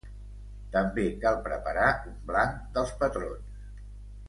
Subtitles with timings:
[0.75, 3.55] També cal preparar un blanc dels patrons.